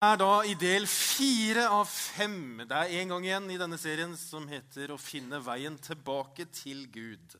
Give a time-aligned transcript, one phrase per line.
[0.00, 2.62] er da i del fire av fem.
[2.64, 6.86] Det er en gang igjen i denne serien som heter 'Å finne veien tilbake til
[6.88, 7.36] Gud'.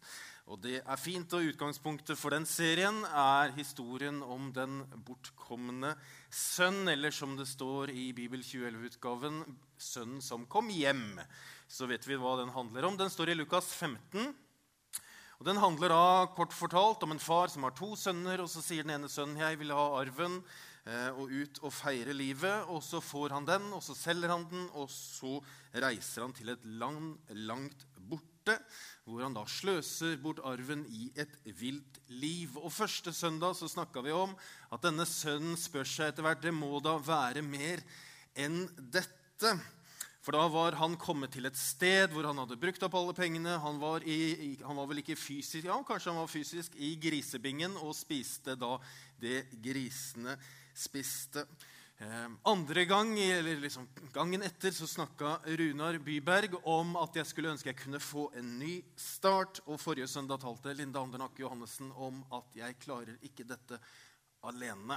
[0.46, 5.96] Og det er fint, og Utgangspunktet for den serien er historien om den bortkomne
[6.30, 11.24] sønn, eller som det står i Bibel 2011-utgaven, 'Sønnen som kom hjem'.
[11.66, 12.96] Så vet vi hva den handler om.
[12.96, 14.34] Den står i Lukas 15.
[15.38, 18.60] Og Den handler da kort fortalt om en far som har to sønner, og så
[18.60, 20.44] sier den ene sønnen 'Jeg vil ha arven'
[21.14, 22.68] og ut og feire livet.
[22.72, 25.38] Og så får han den, og så selger han den, og så
[25.74, 27.16] reiser han til et land
[27.46, 28.56] langt borte,
[29.04, 32.56] hvor han da sløser bort arven i et vilt liv.
[32.58, 34.34] Og Første søndag så snakka vi om
[34.70, 37.84] at denne sønnen spør seg etter hvert det må da være mer
[38.38, 39.58] enn dette.
[40.20, 43.54] For da var han kommet til et sted hvor han hadde brukt opp alle pengene.
[43.62, 47.78] Han var, i, han var vel ikke fysisk, ja, kanskje han var fysisk i grisebingen
[47.80, 48.74] og spiste da
[49.20, 50.36] det grisene
[50.74, 51.46] spiste.
[52.00, 57.50] Eh, andre gang, eller liksom gangen etter så snakka Runar Byberg om at jeg skulle
[57.52, 59.60] ønske jeg kunne få en ny start.
[59.66, 63.76] Og forrige søndag talte Linda Andernakke Johannessen om at jeg klarer ikke dette
[64.48, 64.96] alene.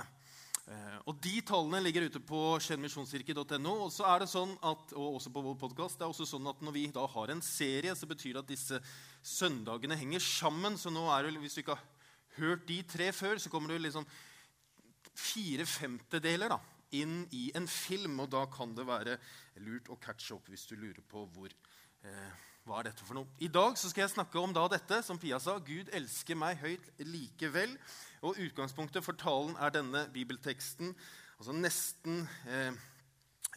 [0.63, 3.73] Eh, og De tallene ligger ute på skjennmisjonskirke.no.
[3.83, 6.47] Og så er det sånn at, og også på vår podcast, det er også sånn
[6.53, 8.79] at når vi da har en serie, så betyr det at disse
[9.19, 10.79] søndagene henger sammen.
[10.79, 11.89] Så nå er det, hvis du ikke har
[12.39, 14.07] hørt de tre før, så kommer du liksom
[15.17, 16.59] fire femtedeler da,
[16.97, 18.19] inn i en film.
[18.23, 19.17] Og da kan det være
[19.65, 21.53] lurt å catche opp hvis du lurer på hvor,
[22.03, 23.29] eh, hva er dette for noe.
[23.43, 25.57] I dag skal jeg snakke om da dette, som Pia sa.
[25.59, 27.75] Gud elsker meg høyt likevel.
[28.23, 30.93] Og Utgangspunktet for talen er denne bibelteksten,
[31.35, 32.71] altså nesten eh,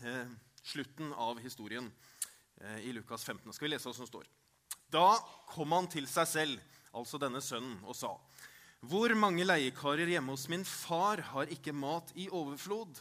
[0.03, 0.33] eh,
[0.67, 1.87] slutten av historien
[2.59, 3.53] eh, i Lukas 15.
[3.55, 4.27] Skal vi lese hva som står.
[4.91, 5.07] Da
[5.53, 8.17] kom han til seg selv, altså denne sønnen, og sa:"
[8.87, 13.01] Hvor mange leiekarer hjemme hos min far har ikke mat i overflod,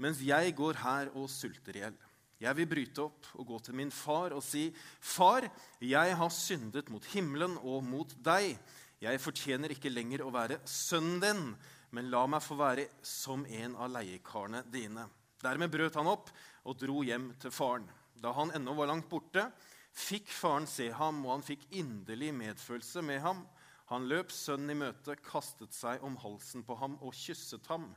[0.00, 1.96] mens jeg går her og sulter i hjel?
[2.40, 5.48] Jeg vil bryte opp og gå til min far og si, 'Far,
[5.80, 8.56] jeg har syndet mot himmelen og mot deg.'
[9.00, 11.56] 'Jeg fortjener ikke lenger å være sønnen din,
[11.90, 15.08] men la meg få være som en av leiekarene dine.'
[15.42, 16.30] Dermed brøt han opp
[16.64, 17.88] og dro hjem til faren.
[18.16, 19.52] Da han ennå var langt borte,
[19.92, 23.44] fikk faren se ham, og han fikk inderlig medfølelse med ham.
[23.86, 27.92] Han løp sønnen i møte, kastet seg om halsen på ham og kysset ham.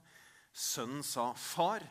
[0.54, 1.82] Sønnen sa, 'Far,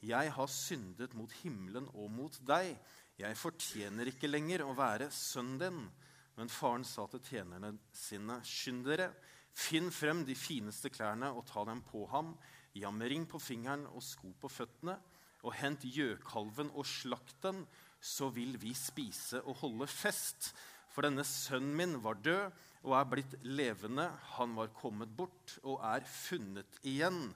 [0.00, 2.78] jeg har syndet mot himmelen og mot deg.'
[3.18, 5.90] 'Jeg fortjener ikke lenger å være sønnen din.'
[6.36, 9.12] Men faren sa til tjenerne sine, 'Skynd dere,
[9.52, 12.38] finn frem de fineste klærne og ta dem på ham.'
[12.74, 14.96] 'Jammering på fingeren og sko på føttene.'
[15.44, 17.66] 'Og hent gjøkalven og slakt den,
[18.00, 20.54] så vil vi spise og holde fest.'
[20.92, 24.08] For denne sønnen min var død og er blitt levende.
[24.36, 27.28] Han var kommet bort og er funnet igjen.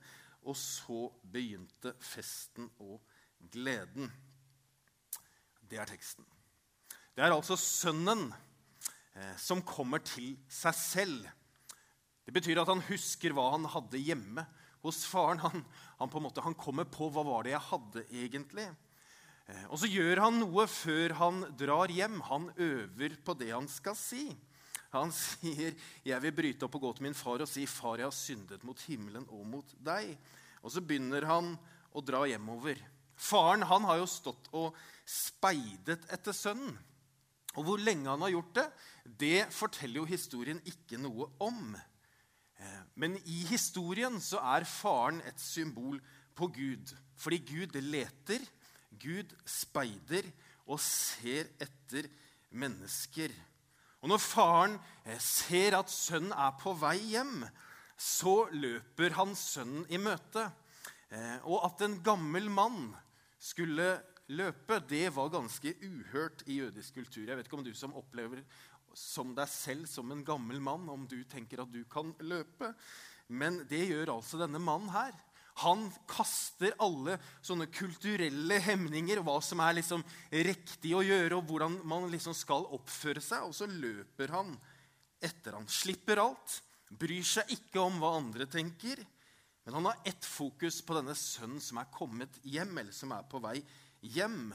[0.47, 3.01] Og så begynte festen og
[3.53, 4.11] gleden.
[5.67, 6.27] Det er teksten.
[7.17, 8.29] Det er altså sønnen
[9.17, 11.29] eh, som kommer til seg selv.
[12.27, 14.45] Det betyr at han husker hva han hadde hjemme
[14.85, 15.41] hos faren.
[15.43, 15.63] Han,
[16.01, 18.67] han, på en måte, han kommer på hva var det jeg hadde egentlig.
[19.47, 22.21] Eh, og så gjør han noe før han drar hjem.
[22.31, 24.29] Han øver på det han skal si.
[25.03, 25.75] Han sier,
[26.05, 28.65] 'Jeg vil bryte opp og gå til min far og si:" 'Far, jeg har syndet
[28.65, 30.17] mot himmelen og mot deg.'
[30.63, 31.57] Og så begynner han
[31.95, 32.81] å dra hjemover.
[33.17, 36.77] Faren han har jo stått og speidet etter sønnen.
[37.57, 38.67] Og hvor lenge han har gjort det,
[39.05, 41.77] det forteller jo historien ikke noe om.
[42.59, 46.01] Eh, men i historien så er faren et symbol
[46.37, 46.93] på Gud.
[47.17, 48.45] Fordi Gud leter,
[49.01, 50.29] Gud speider
[50.67, 52.11] og ser etter
[52.51, 53.33] mennesker.
[54.07, 57.41] Og når faren eh, ser at sønnen er på vei hjem,
[57.99, 60.45] så løper han sønnen i møte.
[61.11, 62.93] Eh, og at en gammel mann
[63.43, 63.97] skulle
[64.31, 67.25] løpe, det var ganske uhørt i jødisk kultur.
[67.27, 68.45] Jeg vet ikke om du som opplever
[68.95, 72.77] som deg selv som en gammel mann, om du tenker at du kan løpe.
[73.27, 75.19] Men det gjør altså denne mannen her.
[75.63, 81.79] Han kaster alle sånne kulturelle hemninger, hva som er liksom riktig å gjøre, og hvordan
[81.89, 83.47] man liksom skal oppføre seg.
[83.49, 84.53] Og så løper han
[85.25, 85.69] etter han.
[85.71, 86.59] Slipper alt.
[86.93, 89.01] Bryr seg ikke om hva andre tenker.
[89.65, 93.25] Men han har ett fokus på denne sønnen som er kommet hjem, eller som er
[93.27, 93.57] på vei
[94.15, 94.53] hjem.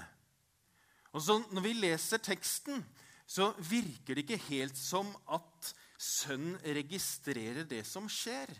[1.11, 2.85] Og så Når vi leser teksten,
[3.27, 8.53] så virker det ikke helt som at sønnen registrerer det som skjer.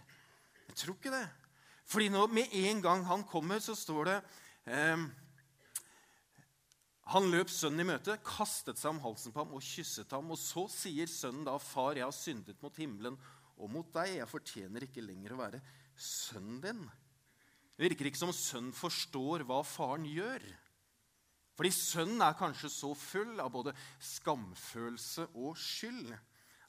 [0.68, 1.28] Jeg tror ikke det.
[1.90, 4.18] Fordi nå, med en gang han kommer, så står det
[4.72, 5.04] eh,
[7.12, 10.32] Han løp sønnen i møte, kastet seg om halsen på ham og kysset ham.
[10.32, 13.20] Og så sier sønnen da, 'Far, jeg har syndet mot himmelen
[13.58, 14.18] og mot deg.
[14.22, 15.64] Jeg fortjener ikke lenger å være
[15.98, 16.90] sønnen din.'
[17.76, 20.44] Det virker ikke som sønnen forstår hva faren gjør.
[21.58, 23.74] Fordi sønnen er kanskje så full av både
[24.06, 26.12] skamfølelse og skyld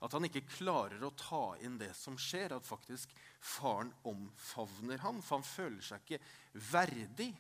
[0.03, 5.19] at han ikke klarer å ta inn det som skjer, at faktisk faren omfavner han,
[5.23, 6.23] for han føler seg ikke
[6.71, 7.33] verdig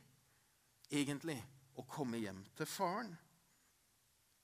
[0.92, 1.38] egentlig
[1.78, 3.12] å komme hjem til faren.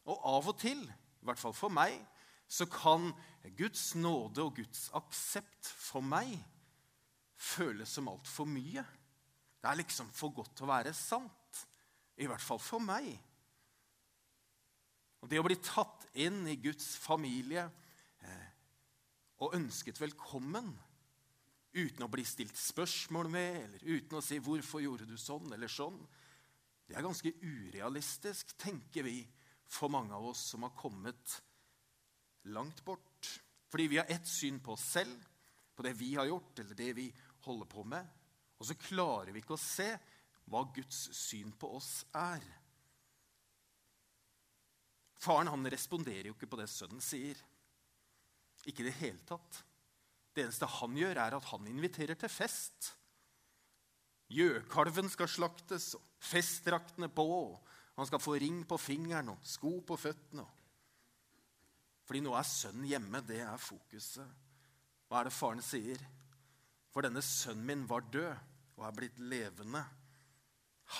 [0.08, 1.98] Og av og til, i hvert fall for meg,
[2.48, 3.10] så kan
[3.58, 6.30] Guds nåde og Guds aksept for meg
[7.38, 8.84] føles som altfor mye.
[9.58, 11.34] Det er liksom for godt til å være sant.
[12.18, 13.12] I hvert fall for meg.
[15.22, 17.66] Og Det å bli tatt inn i Guds familie
[18.22, 18.48] eh,
[19.42, 20.72] og ønsket velkommen
[21.72, 25.68] uten å bli stilt spørsmål med, eller uten å si 'Hvorfor gjorde du sånn?' eller
[25.68, 25.98] sånn,
[26.88, 29.28] det er ganske urealistisk, tenker vi,
[29.68, 31.42] for mange av oss som har kommet
[32.48, 33.40] langt bort.
[33.68, 35.26] Fordi vi har ett syn på oss selv,
[35.76, 37.12] på det vi har gjort, eller det vi
[37.44, 38.08] holder på med.
[38.58, 39.90] Og så klarer vi ikke å se
[40.48, 42.42] hva Guds syn på oss er.
[45.20, 47.36] Faren han responderer jo ikke på det sønnen sier.
[48.64, 49.60] Ikke i det hele tatt.
[50.38, 52.92] Det eneste han gjør, er at han inviterer til fest.
[54.30, 57.24] Gjøkalven skal slaktes, og festdraktene på.
[57.26, 60.44] og Han skal få ring på fingeren og sko på føttene.
[62.06, 63.24] Fordi nå er sønnen hjemme.
[63.26, 64.28] Det er fokuset.
[65.08, 66.04] Hva er det faren sier?
[66.94, 68.30] For denne sønnen min var død
[68.78, 69.82] og er blitt levende.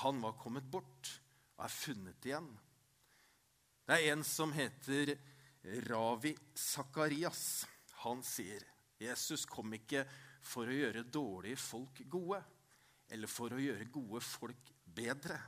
[0.02, 1.12] Han var kommet bort
[1.54, 2.50] og er funnet igjen.
[3.86, 5.14] Det er en som heter
[5.86, 7.62] Ravi Sakarias.
[8.02, 8.66] Han sier
[8.98, 10.02] Jesus kom ikke
[10.42, 12.40] for å gjøre dårlige folk gode,
[13.08, 15.38] eller for å gjøre gode folk bedre,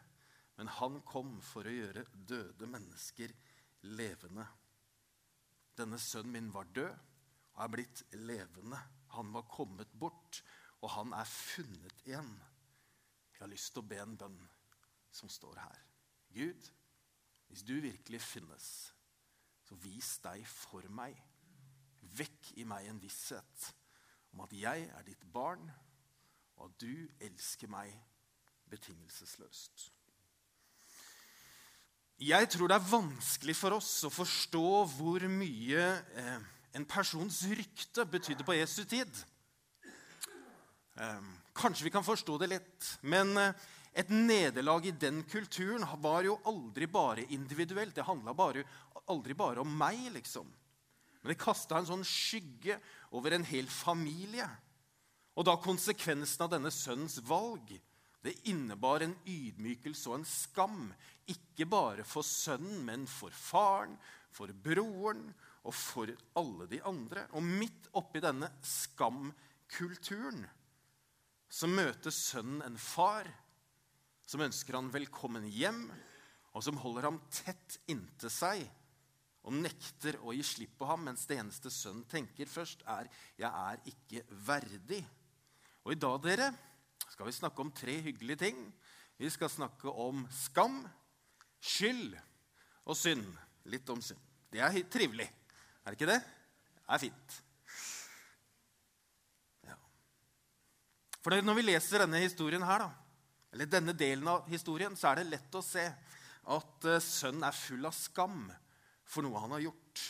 [0.57, 3.33] men han kom for å gjøre døde mennesker
[3.89, 4.45] levende.
[5.77, 6.93] Denne sønnen min var død
[7.55, 8.79] og er blitt levende.
[9.17, 10.43] Han var kommet bort,
[10.81, 12.31] og han er funnet igjen.
[13.33, 14.39] Jeg har lyst til å be en bønn
[15.11, 15.81] som står her.
[16.31, 16.71] Gud,
[17.49, 18.69] hvis du virkelig finnes,
[19.67, 21.17] så vis deg for meg.
[22.19, 23.71] Vekk i meg en visshet
[24.35, 25.63] om at jeg er ditt barn,
[26.59, 27.93] og at du elsker meg
[28.71, 29.89] betingelsesløst.
[32.21, 35.85] Jeg tror det er vanskelig for oss å forstå hvor mye
[36.21, 39.09] eh, en persons rykte betydde på Jesu tid.
[41.01, 43.65] Eh, kanskje vi kan forstå det litt, men eh,
[43.97, 47.97] et nederlag i den kulturen var jo aldri bare individuelt.
[47.97, 48.37] Det handla
[49.11, 50.47] aldri bare om meg, liksom.
[51.21, 52.79] Men det kasta en sånn skygge
[53.17, 54.47] over en hel familie.
[55.37, 57.75] Og da konsekvensen av denne sønnens valg
[58.21, 60.81] det innebar en ydmykelse og en skam,
[61.31, 63.95] ikke bare for sønnen, men for faren,
[64.31, 65.31] for broren
[65.65, 67.25] og for alle de andre.
[67.37, 70.45] Og midt oppi denne skamkulturen
[71.51, 73.27] så møter sønnen en far
[74.29, 75.89] som ønsker han velkommen hjem,
[76.55, 78.69] og som holder ham tett inntil seg
[79.49, 83.09] og nekter å gi slipp på ham, mens det eneste sønnen tenker først, er
[83.39, 85.07] 'Jeg er ikke verdig'.
[85.85, 86.55] Og i dag, dere,
[87.09, 88.75] skal vi snakke om tre hyggelige ting.
[89.19, 90.89] Vi skal snakke om skam,
[91.61, 92.19] skyld
[92.85, 93.37] og synd.
[93.65, 94.21] Litt om synd.
[94.53, 95.31] Det er trivelig.
[95.85, 96.21] Er det ikke det?
[96.21, 97.43] Det er fint.
[99.65, 99.77] Ja.
[101.23, 102.91] For når vi leser denne historien her, da,
[103.53, 105.85] eller denne delen av historien, så er det lett å se
[106.51, 108.51] at eh, sønnen er full av skam
[109.11, 110.05] for noe han har gjort.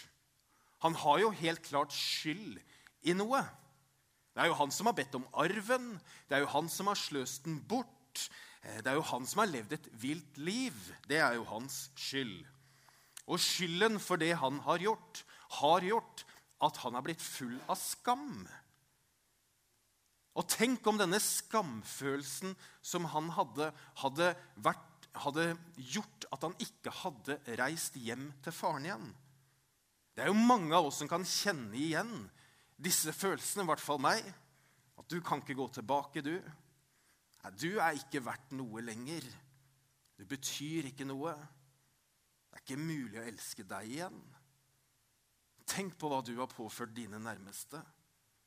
[0.84, 2.60] Han har jo helt klart skyld
[3.08, 3.40] i noe.
[4.34, 5.92] Det er jo han som har bedt om arven.
[6.28, 8.28] Det er jo han som har sløst den bort.
[8.62, 10.76] Eh, det er jo han som har levd et vilt liv.
[11.08, 12.38] Det er jo hans skyld.
[13.30, 15.24] Og skylden for det han har gjort,
[15.60, 16.24] har gjort
[16.64, 18.44] at han har blitt full av skam.
[20.38, 22.54] Og tenk om denne skamfølelsen
[22.86, 23.70] som han hadde,
[24.02, 24.30] hadde,
[24.62, 24.86] vært,
[25.18, 29.10] hadde gjort at han ikke hadde reist hjem til faren igjen.
[30.14, 32.12] Det er jo mange av oss som kan kjenne igjen
[32.80, 34.24] disse følelsene, i hvert fall meg.
[35.00, 36.34] At du kan ikke gå tilbake, du.
[37.40, 39.24] Nei, Du er ikke verdt noe lenger.
[40.18, 41.32] Du betyr ikke noe.
[42.50, 44.20] Det er ikke mulig å elske deg igjen.
[45.70, 47.80] Tenk på hva du har påført dine nærmeste.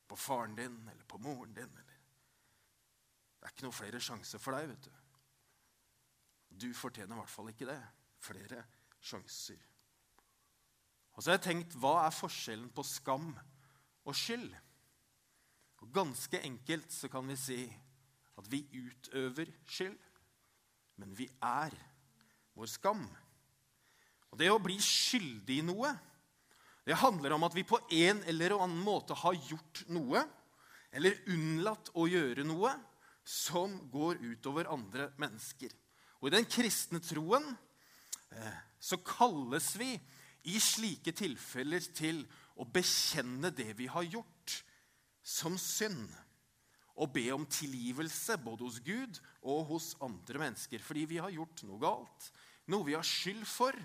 [0.07, 1.71] På faren din eller på moren din.
[1.71, 2.01] Eller.
[3.39, 5.02] Det er ikke noe flere sjanser for deg, vet du.
[6.59, 7.79] Du fortjener i hvert fall ikke det.
[8.23, 8.63] Flere
[9.03, 9.59] sjanser.
[11.13, 13.33] Og så har jeg tenkt, Hva er forskjellen på skam
[14.03, 14.49] og skyld.
[15.83, 17.59] Og Ganske enkelt så kan vi si
[18.39, 19.97] at vi utøver skyld,
[20.97, 21.75] men vi er
[22.57, 23.03] vår skam.
[24.31, 25.91] Og Det å bli skyldig i noe,
[26.83, 30.23] det handler om at vi på en eller annen måte har gjort noe,
[30.93, 32.73] eller unnlatt å gjøre noe,
[33.23, 35.71] som går utover andre mennesker.
[36.23, 37.43] Og i den kristne troen
[38.31, 39.89] eh, så kalles vi
[40.47, 42.21] i slike tilfeller til
[42.55, 44.53] å bekjenne det vi har gjort,
[45.19, 46.07] som synd.
[46.95, 50.79] Og be om tilgivelse både hos Gud og hos andre mennesker.
[50.79, 52.31] Fordi vi har gjort noe galt,
[52.71, 53.75] noe vi har skyld for.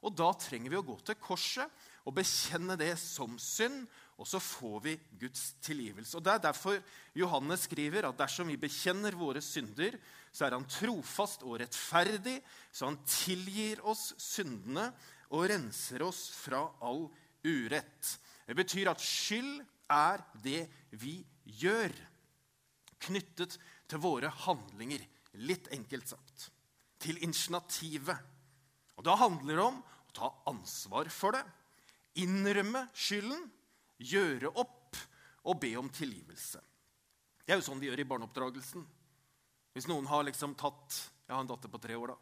[0.00, 3.84] Og da trenger vi å gå til korset og bekjenne det som synd,
[4.18, 6.16] og så får vi Guds tilgivelse.
[6.18, 6.78] Og Det er derfor
[7.14, 9.96] Johannes skriver at dersom vi bekjenner våre synder,
[10.32, 12.40] så er han trofast og rettferdig,
[12.72, 14.90] så han tilgir oss syndene
[15.32, 17.06] og renser oss fra all
[17.44, 18.16] urett.
[18.46, 20.66] Det betyr at skyld er det
[21.00, 21.20] vi
[21.62, 21.92] gjør,
[23.02, 23.56] knyttet
[23.90, 25.02] til våre handlinger.
[25.42, 26.50] Litt enkelt sagt.
[27.02, 28.18] Til initiativet.
[28.96, 31.42] Og Da handler det om å ta ansvar for det
[32.18, 33.46] innrømme skylden,
[34.02, 34.98] gjøre opp
[35.48, 36.60] og be om tilgivelse.
[37.42, 38.84] Det er jo sånn vi gjør i barneoppdragelsen.
[39.72, 42.12] Hvis noen har liksom tatt Jeg har en datter på tre år.
[42.12, 42.16] da.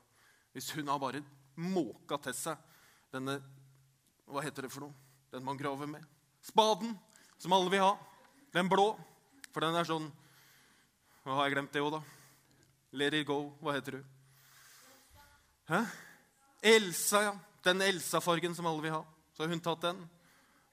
[0.54, 1.23] Hvis hun har bare
[1.56, 2.56] måka til seg
[3.11, 3.40] denne
[4.30, 4.94] Hva heter det for noe?
[5.32, 6.04] Den man graver med.
[6.42, 6.97] Spaden,
[7.38, 7.97] som alle vil ha.
[8.52, 8.97] Den blå.
[9.50, 10.11] For den er sånn
[11.25, 12.02] Hva har jeg glemt det òg, da?
[12.92, 13.52] Let it go.
[13.61, 14.04] Hva heter du?
[15.70, 15.85] Hæ?
[16.62, 17.35] Elsa, ja.
[17.62, 19.04] Den Elsa-fargen som alle vil ha.
[19.40, 20.00] Så har hun tatt den,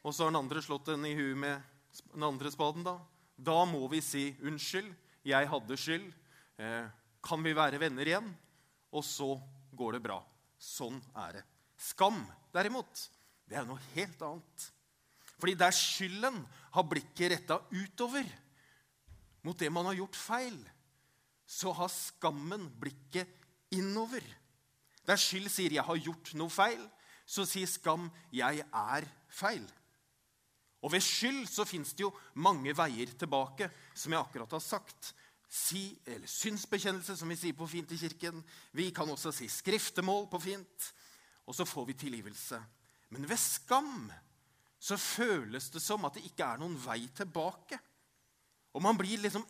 [0.04, 2.84] og så har den andre slått den i huet med den andre spaden.
[2.84, 2.98] Da
[3.40, 4.94] Da må vi si 'unnskyld,
[5.24, 6.14] jeg hadde skyld'.
[6.60, 6.90] Eh,
[7.24, 8.36] kan vi være venner igjen?
[8.92, 9.40] Og så
[9.72, 10.22] går det bra.
[10.60, 11.44] Sånn er det.
[11.78, 13.10] Skam, derimot,
[13.48, 14.72] det er noe helt annet.
[15.40, 18.26] Fordi der skylden har blikket retta utover
[19.44, 20.60] mot det man har gjort feil,
[21.46, 23.30] så har skammen blikket
[23.72, 24.24] innover.
[25.06, 26.92] Der skyld sier 'jeg har gjort noe feil',
[27.28, 29.74] så sier skam 'jeg er feil'.
[30.82, 35.14] Og ved skyld så fins det jo mange veier tilbake, som jeg akkurat har sagt.
[35.50, 38.44] Si, eller synsbekjennelse, som vi sier på fint i kirken.
[38.74, 40.94] Vi kan også si skriftemål på fint.
[41.48, 42.62] Og så får vi tilgivelse.
[43.10, 44.12] Men ved skam
[44.80, 47.80] så føles det som at det ikke er noen vei tilbake.
[48.76, 49.48] Og man blir liksom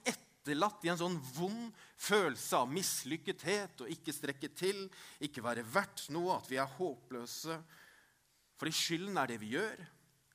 [0.48, 4.86] etterlatt i en sånn vond følelse av mislykkethet og ikke strekke til,
[5.20, 7.58] ikke være verdt noe, at vi er håpløse.
[8.58, 9.82] Fordi skylden er det vi gjør,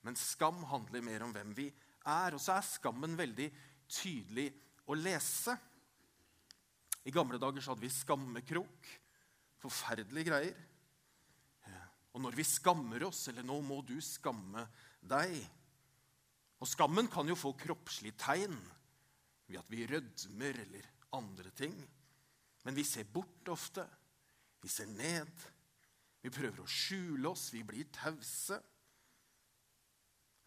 [0.05, 1.71] men skam handler mer om hvem vi
[2.05, 2.37] er.
[2.37, 3.49] Og så er skammen veldig
[3.89, 4.51] tydelig
[4.85, 5.57] å lese.
[7.09, 8.93] I gamle dager så hadde vi skammekrok.
[9.63, 10.61] Forferdelige greier.
[12.13, 14.69] Og når vi skammer oss, eller 'nå må du skamme
[15.01, 15.41] deg'
[16.61, 18.55] Og skammen kan jo få kroppslige tegn
[19.53, 21.77] ved at vi rødmer eller andre ting.
[22.65, 23.85] Men vi ser bort ofte.
[24.63, 25.33] Vi ser ned.
[26.23, 27.51] Vi prøver å skjule oss.
[27.53, 28.59] Vi blir tause.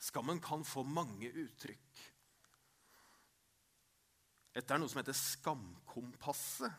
[0.02, 2.04] Skammen kan få mange uttrykk.
[4.56, 6.72] Dette er noe som heter Skamkompasset,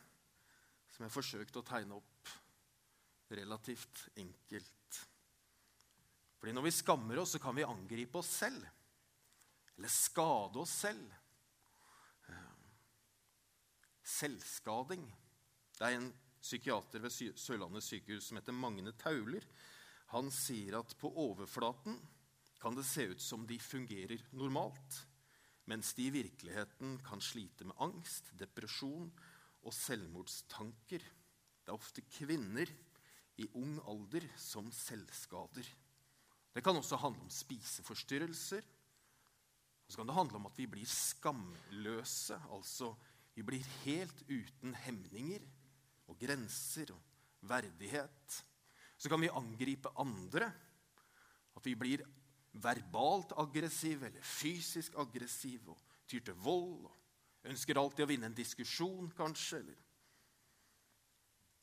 [0.95, 2.31] som jeg forsøkte å tegne opp
[3.37, 5.01] relativt enkelt.
[6.39, 8.65] Fordi når vi skammer oss, så kan vi angripe oss selv.
[9.77, 11.05] Eller skade oss selv.
[14.07, 15.03] Selvskading.
[15.77, 19.43] Det er en psykiater ved Sørlandet sykehus som heter Magne Tauler.
[20.13, 21.97] Han sier at på overflaten
[22.61, 25.01] kan det se ut som de fungerer normalt,
[25.67, 29.11] mens de i virkeligheten kan slite med angst, depresjon
[29.67, 31.03] og selvmordstanker.
[31.03, 32.71] Det er ofte kvinner
[33.37, 35.67] i ung alder som selvskader.
[36.55, 38.63] Det kan også handle om spiseforstyrrelser.
[39.85, 42.95] Og så kan det handle om at vi blir skamløse, altså
[43.37, 45.43] vi blir helt uten hemninger
[46.09, 48.37] og grenser og verdighet.
[48.97, 50.47] Så kan vi angripe andre.
[51.53, 52.01] At vi blir
[52.57, 56.87] verbalt aggressive eller fysisk aggressive og tyr til vold.
[56.89, 59.61] og Ønsker alltid å vinne en diskusjon, kanskje.
[59.61, 59.77] Eller.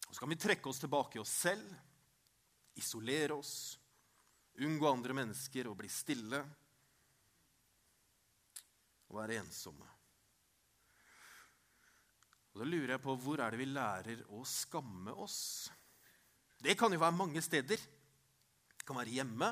[0.07, 1.75] Og så kan vi trekke oss tilbake i oss selv,
[2.79, 3.57] isolere oss,
[4.63, 6.39] unngå andre mennesker og bli stille
[9.11, 9.94] og være ensomme.
[12.55, 15.67] Og Da lurer jeg på hvor er det vi lærer å skamme oss?
[16.63, 17.81] Det kan jo være mange steder.
[18.79, 19.49] Det kan være hjemme,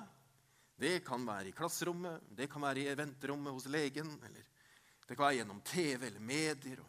[0.78, 4.14] det kan være i klasserommet, det kan være i venterommet hos legen.
[4.22, 4.46] eller
[5.02, 6.84] Det kan være gjennom TV eller medier.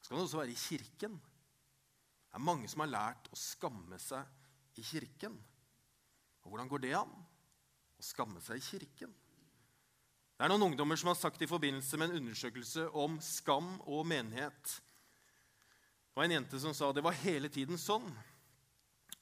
[0.00, 1.20] Så kan det også være i kirken.
[2.28, 5.36] Det er mange som har lært å skamme seg i kirken.
[6.44, 7.12] Og hvordan går det an?
[7.98, 9.12] Å skamme seg i kirken?
[10.38, 14.04] Det er noen ungdommer som har sagt i forbindelse med en undersøkelse om skam og
[14.06, 18.06] menighet Det var en jente som sa det var hele tiden sånn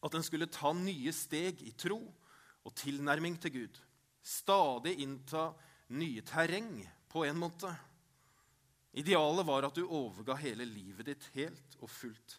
[0.04, 1.98] at en skulle ta nye steg i tro
[2.66, 3.80] og tilnærming til Gud.
[4.20, 5.48] Stadig innta
[5.96, 7.70] nye terreng, på en måte.
[8.92, 12.36] Idealet var at du overga hele livet ditt helt og fullt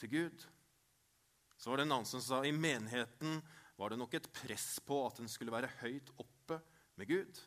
[0.00, 0.44] til Gud.
[1.60, 3.42] Så var det en annen som sa i menigheten
[3.76, 6.60] var det nok et press på at den skulle være høyt oppe
[6.96, 7.44] med Gud.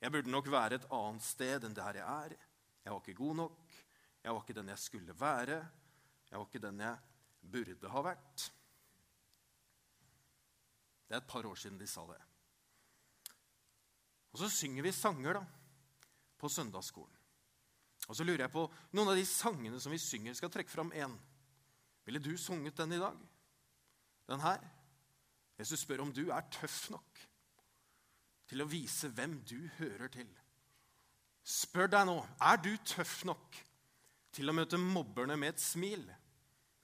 [0.00, 2.36] Jeg burde nok være et annet sted enn der jeg er.
[2.84, 3.74] Jeg var ikke god nok.
[4.24, 5.58] Jeg var ikke den jeg skulle være.
[6.30, 6.98] Jeg var ikke den jeg
[7.52, 8.46] burde ha vært.
[11.08, 12.20] Det er et par år siden de sa det.
[14.34, 15.44] Og så synger vi sanger da,
[16.38, 17.20] på søndagsskolen.
[18.08, 20.90] Og så lurer jeg på Noen av de sangene som vi synger, skal trekke fram
[20.92, 21.14] én.
[22.04, 23.20] Ville du sunget den i dag?
[24.28, 24.64] Den her?
[25.58, 27.22] Jesus spør om du er tøff nok
[28.50, 30.28] til å vise hvem du hører til.
[31.44, 33.58] Spør deg nå er du tøff nok
[34.34, 36.04] til å møte mobberne med et smil.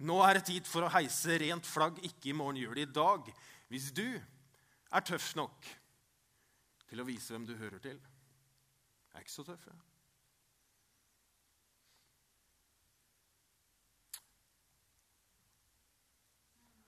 [0.06, 2.94] Nå er det tid for å heise rent flagg, ikke i morgen, gjør det i
[3.00, 3.30] dag.
[3.72, 5.68] Hvis du er tøff nok
[6.90, 8.00] til å vise hvem du hører til.
[9.10, 9.80] Jeg er ikke så tøff, jeg.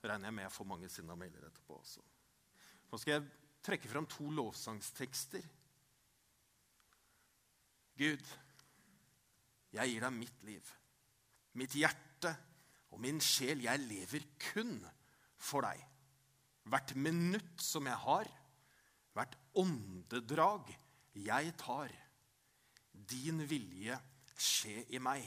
[0.03, 2.01] regner jeg med jeg får mange sinna mailer etterpå også.
[2.91, 3.27] Nå skal jeg
[3.63, 5.43] trekke fram to lovsangstekster.
[7.99, 8.31] Gud,
[9.73, 10.71] jeg gir deg mitt liv,
[11.59, 12.33] mitt hjerte
[12.93, 13.63] og min sjel.
[13.65, 14.77] Jeg lever kun
[15.37, 15.81] for deg.
[16.69, 18.29] Hvert minutt som jeg har,
[19.13, 20.71] hvert åndedrag
[21.19, 21.93] jeg tar.
[22.93, 23.97] Din vilje
[24.39, 25.25] skje i meg.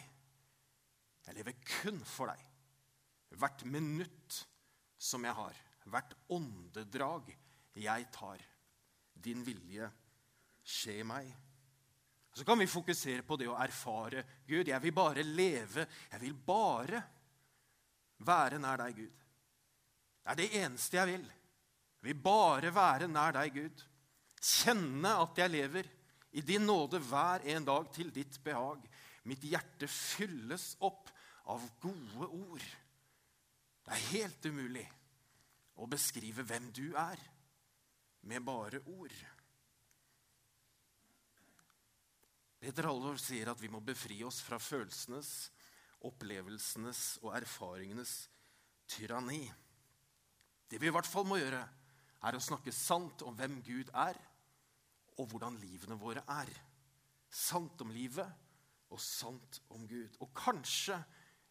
[1.26, 2.42] Jeg lever kun for deg.
[3.36, 4.42] Hvert minutt
[4.98, 5.56] som jeg har,
[5.90, 7.34] hvert åndedrag
[7.82, 8.42] jeg tar.
[9.12, 9.88] Din vilje
[10.66, 11.28] skje meg.
[12.36, 14.68] Så kan vi fokusere på det å erfare Gud.
[14.68, 15.86] Jeg vil bare leve.
[16.12, 17.00] Jeg vil bare
[18.28, 19.22] være nær deg, Gud.
[20.20, 21.26] Det er det eneste jeg vil.
[21.26, 23.84] Jeg vil bare være nær deg, Gud.
[24.36, 25.88] Kjenne at jeg lever
[26.36, 28.84] i din nåde hver en dag til ditt behag.
[29.24, 31.08] Mitt hjerte fylles opp
[31.48, 32.66] av gode ord.
[33.86, 34.84] Det er helt umulig
[35.80, 37.20] å beskrive hvem du er
[38.26, 39.14] med bare ord.
[42.60, 45.50] Peter Hallor sier at vi må befri oss fra følelsenes,
[46.06, 48.14] opplevelsenes og erfaringenes
[48.90, 49.44] tyranni.
[50.66, 51.62] Det vi i hvert fall må gjøre,
[52.26, 54.18] er å snakke sant om hvem Gud er,
[55.16, 56.50] og hvordan livene våre er.
[57.30, 58.26] Sant om livet
[58.90, 60.16] og sant om Gud.
[60.24, 60.98] Og kanskje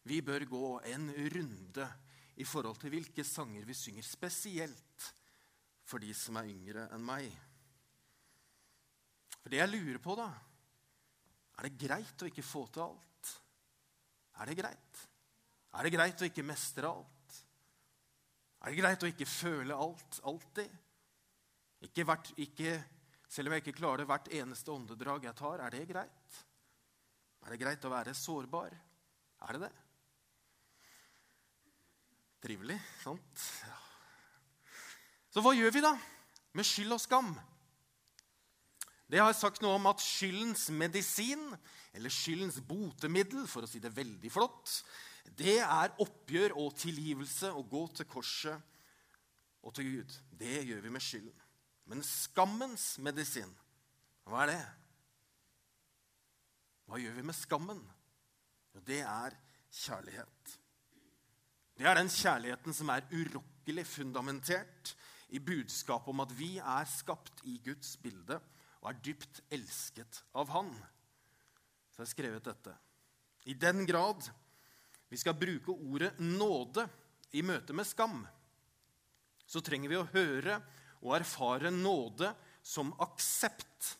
[0.06, 1.88] vi bør gå en runde
[2.36, 5.08] i forhold til hvilke sanger vi synger, spesielt
[5.86, 7.26] for de som er yngre enn meg.
[9.38, 10.30] For det jeg lurer på, da
[11.56, 13.28] Er det greit å ikke få til alt?
[14.42, 14.98] Er det greit?
[15.72, 17.38] Er det greit å ikke mestre alt?
[18.60, 20.74] Er det greit å ikke føle alt alltid?
[21.86, 22.74] Ikke, hvert, ikke
[23.28, 26.38] selv om jeg ikke klarer det hvert eneste åndedrag jeg tar, er det greit?
[27.46, 28.76] Er det greit å være sårbar?
[29.46, 29.72] Er det det?
[32.44, 33.48] Trivelig, sant?
[33.64, 33.85] Ja.
[35.36, 35.90] Så hva gjør vi da
[36.56, 37.34] med skyld og skam?
[39.04, 41.42] Det har jeg sagt noe om at skyldens medisin,
[41.92, 44.78] eller skyldens botemiddel, for å si det veldig flott,
[45.36, 48.80] det er oppgjør og tilgivelse å gå til korset
[49.60, 50.16] og til Gud.
[50.32, 51.46] Det gjør vi med skylden.
[51.92, 53.52] Men skammens medisin,
[54.24, 54.60] hva er det?
[56.88, 57.82] Hva gjør vi med skammen?
[58.72, 59.36] Jo, det er
[59.84, 60.56] kjærlighet.
[61.76, 64.96] Det er den kjærligheten som er urokkelig fundamentert
[65.28, 68.38] i budskapet om at vi er skapt i Guds bilde
[68.82, 70.70] og er dypt elsket av Han.
[71.90, 72.74] Så jeg har skrevet dette.
[73.46, 74.28] I den grad
[75.08, 76.86] vi skal bruke ordet nåde
[77.36, 78.24] i møte med skam,
[79.46, 80.58] så trenger vi å høre
[81.02, 82.32] og erfare nåde
[82.66, 83.92] som aksept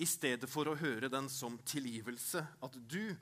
[0.00, 2.40] i stedet for å høre den som tilgivelse.
[2.64, 3.12] At du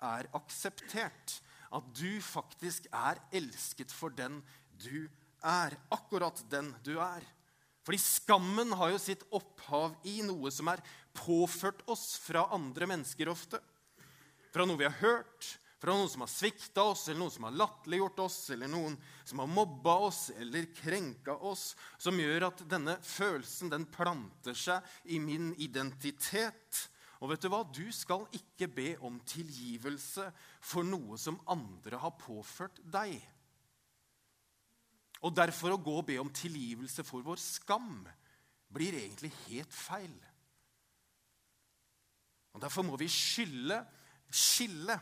[0.00, 4.40] er akseptert at du faktisk er elsket for den
[4.80, 5.06] du
[5.42, 5.76] er.
[5.92, 7.24] Akkurat den du er.
[7.86, 10.82] Fordi skammen har jo sitt opphav i noe som er
[11.16, 13.60] påført oss fra andre mennesker ofte.
[14.52, 15.48] Fra noe vi har hørt,
[15.80, 19.40] fra noen som har svikta oss, eller noen som har latterliggjort oss, eller noen som
[19.40, 25.22] har mobba oss eller krenka oss, som gjør at denne følelsen den planter seg i
[25.22, 26.84] min identitet.
[27.20, 27.62] Og vet du hva?
[27.64, 30.28] Du skal ikke be om tilgivelse
[30.60, 33.16] for noe som andre har påført deg.
[35.20, 38.00] Og derfor å gå og be om tilgivelse for vår skam
[38.72, 40.14] blir egentlig helt feil.
[42.54, 43.78] Og Derfor må vi skille,
[44.30, 44.96] skille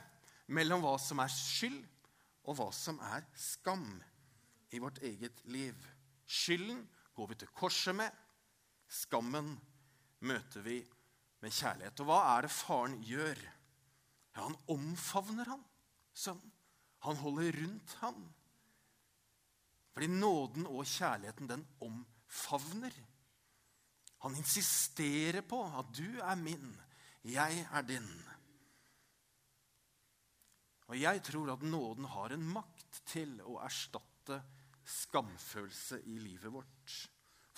[0.53, 1.81] mellom hva som er skyld,
[2.49, 3.87] og hva som er skam
[4.73, 5.77] i vårt eget liv.
[6.29, 6.81] Skylden
[7.17, 8.13] går vi til korset med.
[8.89, 9.53] Skammen
[10.25, 10.79] møter vi
[11.45, 12.01] med kjærlighet.
[12.01, 13.45] Og hva er det faren gjør
[14.37, 15.63] Ja, han omfavner han,
[16.15, 16.53] sønnen.
[17.03, 18.17] Han holder rundt han.
[19.99, 22.95] Fordi nåden og kjærligheten, den omfavner.
[24.23, 26.69] Han insisterer på at du er min,
[27.27, 28.07] jeg er din.
[30.87, 34.37] Og jeg tror at nåden har en makt til å erstatte
[34.87, 36.95] skamfølelse i livet vårt.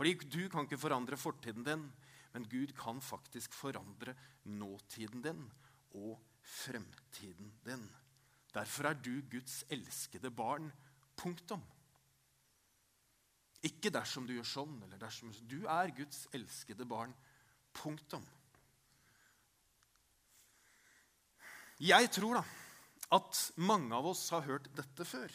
[0.00, 1.82] Fordi du kan ikke forandre fortiden din,
[2.32, 4.14] men Gud kan faktisk forandre
[4.48, 5.44] nåtiden din
[5.92, 7.84] og fremtiden din.
[8.56, 10.72] Derfor er du Guds elskede barn.
[11.20, 11.60] Punktum.
[13.66, 17.12] Ikke dersom du gjør sånn eller dersom Du er Guds elskede barn.
[17.76, 18.24] Punktum.
[21.80, 22.44] Jeg tror da
[23.10, 25.32] at mange av oss har hørt dette før.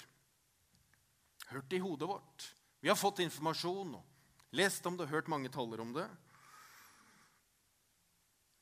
[1.52, 2.46] Hørt det i hodet vårt.
[2.80, 6.06] Vi har fått informasjon og lest om det, hørt mange taler om det.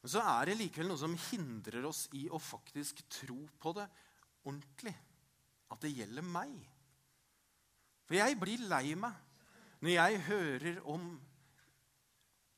[0.01, 3.85] Men så er det likevel noe som hindrer oss i å faktisk tro på det
[4.43, 4.95] ordentlig.
[5.71, 6.57] At det gjelder meg.
[8.03, 9.15] For jeg blir lei meg
[9.83, 11.07] når jeg hører om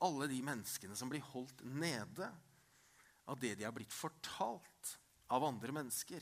[0.05, 2.27] alle de menneskene som blir holdt nede
[3.25, 4.91] av det de har blitt fortalt
[5.33, 6.21] av andre mennesker.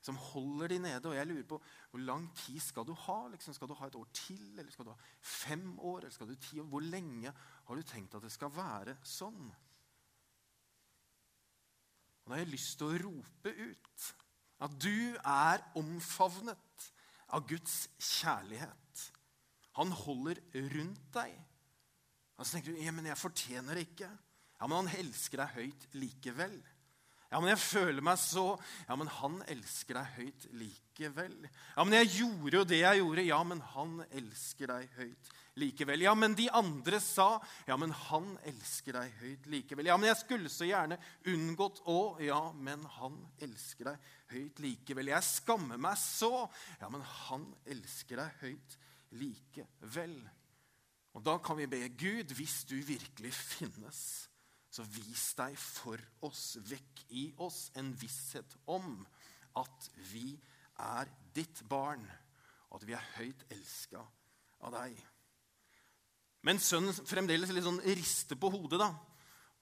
[0.00, 1.10] Som holder de nede.
[1.10, 1.58] Og jeg lurer på
[1.90, 3.18] hvor lang tid skal du ha?
[3.32, 4.46] Liksom, skal du ha et år til?
[4.54, 6.04] Eller skal du ha fem år?
[6.04, 6.70] Eller skal du ti år?
[6.70, 9.50] Hvor lenge har du tenkt at det skal være sånn?
[12.20, 14.10] Og da har jeg lyst til å rope ut
[14.60, 16.90] at du er omfavnet
[17.34, 19.10] av Guds kjærlighet.
[19.78, 20.40] Han holder
[20.74, 21.36] rundt deg.
[22.40, 24.10] Og så tenker du ja, men jeg fortjener det ikke.
[24.60, 26.60] Ja, Men han elsker deg høyt likevel.
[27.30, 28.56] Ja, men jeg føler meg så
[28.88, 31.36] Ja, men han elsker deg høyt likevel.
[31.76, 33.26] Ja, men jeg gjorde jo det jeg gjorde.
[33.28, 35.30] Ja, men han elsker deg høyt
[35.60, 36.02] likevel.
[36.02, 37.28] Ja, men de andre sa
[37.68, 39.92] Ja, men han elsker deg høyt likevel.
[39.92, 40.98] Ja, men jeg skulle så gjerne
[41.30, 45.14] unngått å Ja, men han elsker deg høyt likevel.
[45.14, 46.48] Jeg skammer meg så.
[46.82, 48.89] Ja, men han elsker deg høyt likevel.
[51.10, 54.30] Og da kan vi be Gud, hvis du virkelig finnes,
[54.70, 56.54] så vis deg for oss.
[56.70, 59.00] Vekk i oss en visshet om
[59.58, 60.38] at vi
[60.78, 62.04] er ditt barn,
[62.70, 64.04] og at vi er høyt elska
[64.62, 64.94] av deg.
[66.46, 68.92] Men sønnen fremdeles litt sånn rister på hodet da,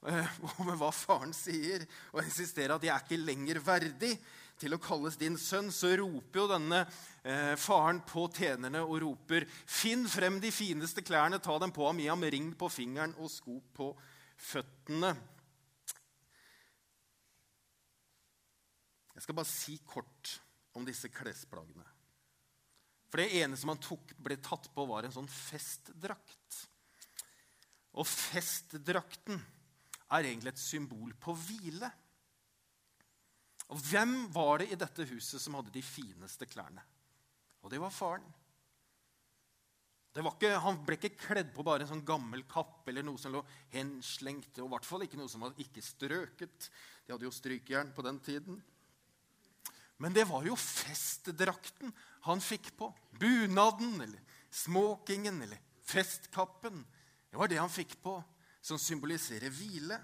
[0.03, 1.83] med hva faren sier,
[2.15, 4.19] og insisterer at 'jeg er ikke lenger verdig
[4.59, 6.85] til å kalles din sønn', så roper jo denne
[7.25, 11.99] eh, faren på tjenerne og roper 'Finn frem de fineste klærne, ta dem på ham,
[11.99, 13.91] gi ham ring på fingeren og sko på
[14.39, 15.17] føttene'.
[19.15, 20.41] Jeg skal bare si kort
[20.75, 21.85] om disse klesplaggene.
[23.11, 26.59] For det ene som han tok, ble tatt på, var en sånn festdrakt.
[27.99, 29.41] Og festdrakten
[30.09, 31.91] er egentlig et symbol på hvile.
[33.69, 36.85] Og hvem var det i dette huset som hadde de fineste klærne?
[37.63, 38.27] Og det var faren.
[40.19, 43.43] Ikke, han ble ikke kledd på bare en sånn gammel kappe eller noe som lå
[43.75, 44.57] henslengt.
[44.59, 46.71] Og i hvert fall ikke noe som var ikke strøket.
[47.05, 48.59] De hadde jo strykejern på den tiden.
[49.99, 51.93] Men det var jo festdrakten
[52.27, 52.91] han fikk på.
[53.19, 54.19] Bunaden eller
[54.51, 56.83] smokingen eller festkappen.
[57.29, 58.17] Det var det han fikk på,
[58.61, 59.99] som symboliserer hvile.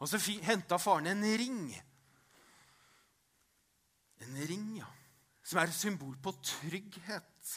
[0.00, 1.62] Og så henta faren en ring.
[4.24, 4.88] En ring, ja.
[5.46, 7.54] Som er et symbol på trygghet.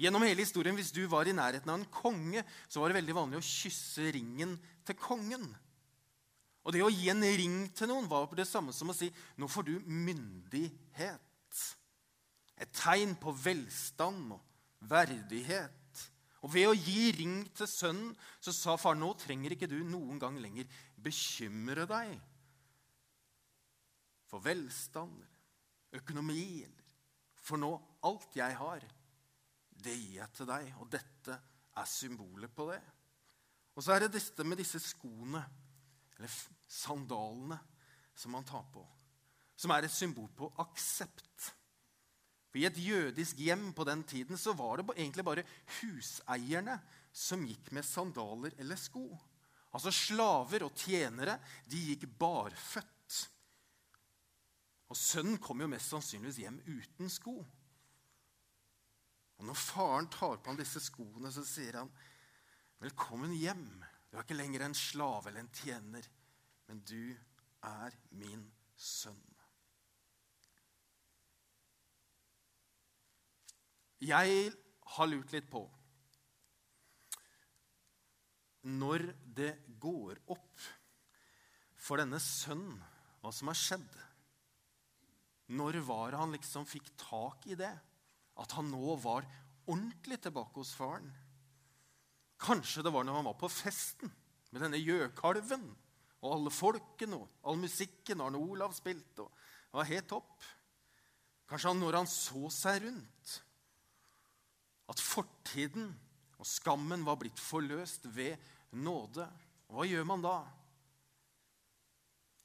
[0.00, 3.14] Gjennom hele historien, Hvis du var i nærheten av en konge, så var det veldig
[3.14, 5.44] vanlig å kysse ringen til kongen.
[6.64, 9.48] Og det å gi en ring til noen var det samme som å si nå
[9.48, 11.60] får du myndighet.
[12.60, 14.40] Et tegn på velstand og
[14.88, 15.79] verdighet.
[16.40, 20.20] Og ved å gi ring til sønnen så sa far nå trenger ikke du noen
[20.20, 22.14] gang lenger bekymre deg
[24.30, 25.18] for velstand
[25.90, 26.62] eller økonomi.
[27.40, 27.70] For nå
[28.06, 28.84] alt jeg har,
[29.82, 30.70] det gir jeg til deg.
[30.78, 31.36] Og dette
[31.80, 32.80] er symbolet på det.
[33.74, 35.42] Og så er det dette med disse skoene,
[36.16, 36.34] eller
[36.68, 37.58] sandalene,
[38.14, 38.84] som man tar på.
[39.56, 41.50] Som er et symbol på aksept.
[42.50, 45.46] For I et jødisk hjem på den tiden så var det egentlig bare
[45.78, 46.80] huseierne
[47.14, 49.06] som gikk med sandaler eller sko.
[49.70, 51.36] Altså Slaver og tjenere
[51.70, 53.20] de gikk barføtt.
[54.90, 57.36] Og Sønnen kom jo mest sannsynligvis hjem uten sko.
[59.38, 61.92] Og Når faren tar på ham disse skoene, så sier han,
[62.80, 63.84] 'Velkommen hjem.
[64.10, 66.08] Du er ikke lenger en slave eller en tjener,
[66.66, 67.16] men du
[67.62, 69.29] er min sønn.'
[74.00, 74.52] Jeg
[74.96, 75.64] har lurt litt på
[78.64, 79.04] Når
[79.36, 80.68] det går opp
[81.80, 82.80] for denne sønnen
[83.20, 83.88] hva som har skjedd.
[85.56, 87.72] Når var han liksom fikk tak i det?
[88.40, 89.26] At han nå var
[89.66, 91.10] ordentlig tilbake hos faren?
[92.40, 94.12] Kanskje det var når han var på festen
[94.50, 95.66] med denne gjøkalven
[96.20, 99.24] og alle folkene og all musikken Arne Olav spilte.
[99.24, 99.32] og
[99.68, 100.48] Det var helt topp.
[101.50, 103.36] Kanskje han når han så seg rundt,
[104.90, 105.92] at fortiden
[106.40, 108.40] og skammen var blitt forløst ved
[108.72, 109.26] nåde.
[109.70, 110.36] Hva gjør man da?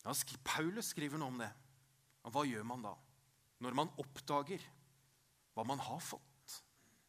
[0.06, 0.14] Ja,
[0.46, 1.50] Paulus skriver noe om det.
[2.30, 2.94] Hva gjør man da?
[3.64, 4.62] Når man oppdager
[5.56, 6.58] hva man har fått.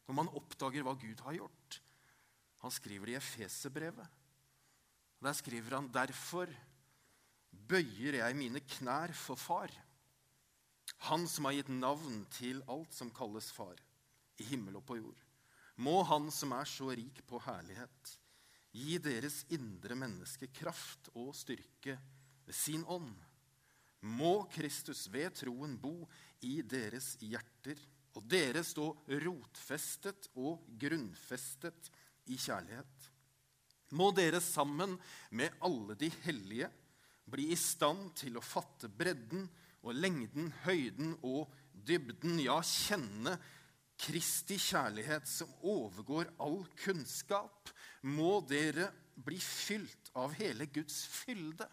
[0.07, 1.81] Når man oppdager hva Gud har gjort.
[2.63, 4.15] Han skriver det i Efeserbrevet.
[5.21, 6.49] Der skriver han derfor
[7.67, 9.71] bøyer jeg mine knær for Far,
[11.09, 13.75] Han som har gitt navn til alt som kalles Far,
[14.39, 15.26] i himmel og på jord.
[15.77, 18.13] Må Han som er så rik på herlighet,
[18.73, 21.97] gi deres indre menneske kraft og styrke
[22.45, 23.13] ved sin ånd.
[24.17, 26.07] Må Kristus ved troen bo
[26.45, 27.77] i deres hjerter,
[28.17, 28.89] og dere stå
[29.25, 31.91] rotfestet og grunnfestet
[32.33, 33.11] i kjærlighet
[33.95, 34.97] må dere sammen
[35.29, 36.69] med alle de hellige
[37.27, 39.47] bli i stand til å fatte bredden
[39.85, 43.37] og lengden, høyden og dybden, ja, kjenne
[43.97, 47.71] Kristi kjærlighet som overgår all kunnskap,
[48.05, 51.65] må dere bli fylt av hele Guds fylde.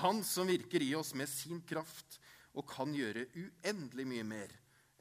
[0.00, 2.16] Han som virker i oss med sin kraft
[2.56, 4.54] og kan gjøre uendelig mye mer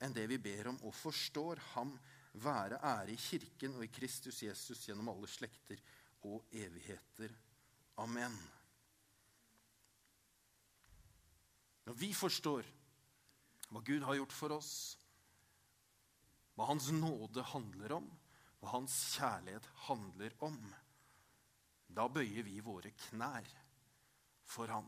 [0.03, 1.93] enn det vi ber om og forstår ham
[2.43, 5.79] være ære i Kirken og i Kristus Jesus gjennom alle slekter
[6.27, 7.31] og evigheter.
[7.99, 8.35] Amen.
[11.87, 12.67] Når vi forstår
[13.71, 14.73] hva Gud har gjort for oss,
[16.55, 18.07] hva Hans nåde handler om,
[18.61, 20.59] hva Hans kjærlighet handler om,
[21.91, 23.47] da bøyer vi våre knær
[24.47, 24.87] for Han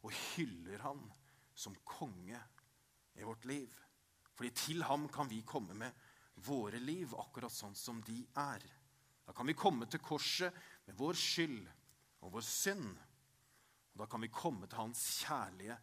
[0.00, 1.02] og hyller Han
[1.54, 2.40] som konge
[3.14, 3.72] i vårt liv.
[4.34, 5.92] Fordi til ham kan vi komme med
[6.46, 8.62] våre liv akkurat sånn som de er.
[9.26, 11.68] Da kan vi komme til korset med vår skyld
[12.24, 12.94] og vår synd.
[13.92, 15.76] Og da kan vi komme til hans kjærlige,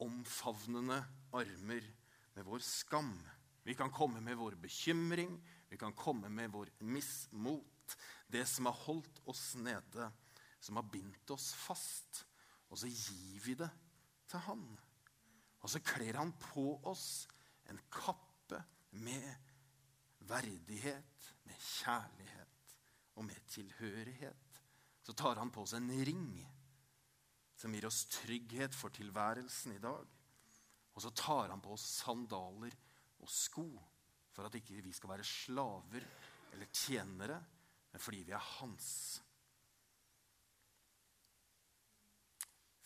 [0.00, 0.98] omfavnende
[1.36, 1.88] armer
[2.36, 3.14] med vår skam.
[3.62, 5.36] Vi kan komme med vår bekymring,
[5.68, 7.96] vi kan komme med vår mismot.
[8.26, 10.10] Det som har holdt oss nede,
[10.60, 12.24] som har bindt oss fast.
[12.70, 13.70] Og så gir vi det
[14.30, 14.64] til han.
[15.60, 17.26] Og så kler han på oss
[17.68, 19.28] en kappe med
[20.30, 22.76] verdighet, med kjærlighet
[23.16, 24.62] og med tilhørighet.
[25.02, 26.32] Så tar han på seg en ring
[27.60, 30.06] som gir oss trygghet for tilværelsen i dag.
[30.94, 32.74] Og så tar han på oss sandaler
[33.20, 33.66] og sko
[34.34, 36.06] for at ikke vi skal være slaver
[36.52, 37.38] eller tjenere,
[37.92, 38.88] men fordi vi er hans.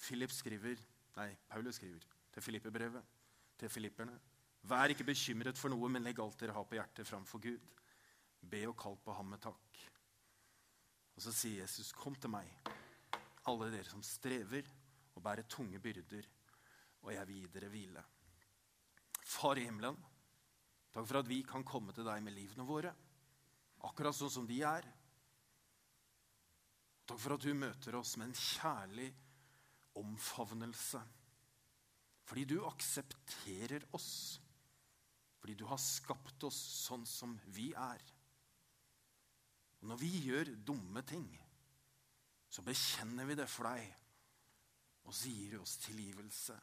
[0.04, 0.80] Philip skriver,
[1.16, 3.04] nei, Paulus skriver til Filippebrevet,
[3.58, 4.16] til filipperne.
[4.68, 7.60] Vær ikke bekymret for noe, men legg alt dere har på hjertet, framfor Gud.
[8.40, 9.80] Be og kall på ham med takk.
[11.14, 12.48] Og så sier Jesus, 'Kom til meg,
[13.46, 14.64] alle dere som strever
[15.14, 16.26] og bærer tunge byrder,
[17.02, 18.04] og jeg vil gi dere hvile.'
[19.24, 19.96] Far i himmelen,
[20.94, 22.92] takk for at vi kan komme til deg med livene våre,
[23.84, 24.86] akkurat sånn som de er.
[27.04, 29.10] Takk for at du møter oss med en kjærlig
[30.00, 31.02] omfavnelse.
[32.24, 34.40] Fordi du aksepterer oss.
[35.40, 38.00] Fordi du har skapt oss sånn som vi er.
[39.82, 41.26] Og når vi gjør dumme ting,
[42.48, 43.84] så bekjenner vi det for deg,
[45.04, 46.56] og du oss tilgivelse.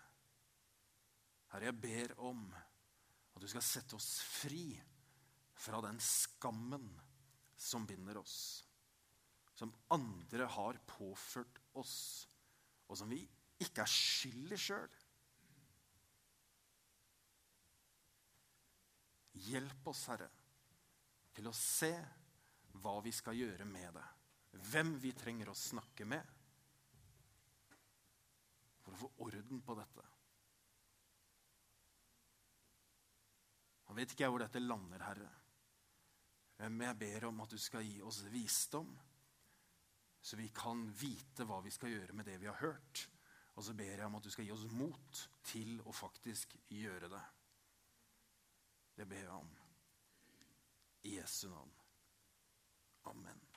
[1.52, 2.46] Herre, jeg ber om
[3.36, 4.66] at du skal sette oss fri
[5.62, 6.88] fra den skammen
[7.62, 8.66] som binder oss,
[9.56, 12.28] som andre har påført oss,
[12.90, 13.22] og som vi
[13.62, 14.98] ikke er skyld i sjøl.
[19.42, 20.28] Hjelp oss, Herre,
[21.34, 21.94] til å se
[22.82, 24.08] hva vi skal gjøre med det.
[24.72, 26.38] Hvem vi trenger å snakke med
[28.82, 30.11] for å få orden på dette.
[33.92, 35.30] Nå vet ikke jeg hvor dette lander, Herre.
[36.62, 38.94] Men jeg ber om at du skal gi oss visdom,
[40.24, 43.02] så vi kan vite hva vi skal gjøre med det vi har hørt.
[43.60, 47.12] Og så ber jeg om at du skal gi oss mot til å faktisk gjøre
[47.12, 47.24] det.
[48.96, 49.52] Det ber jeg om.
[51.12, 51.76] I Jesu navn.
[53.12, 53.51] Amen.